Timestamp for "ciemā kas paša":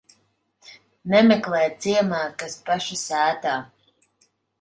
1.85-2.97